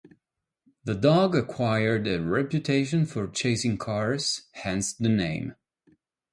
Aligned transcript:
The 0.83 0.95
dog 0.95 1.35
acquired 1.35 2.07
a 2.07 2.17
reputation 2.19 3.05
for 3.05 3.27
chasing 3.27 3.77
cars, 3.77 4.47
hence 4.53 4.93
the 4.93 5.09
name. 5.09 5.53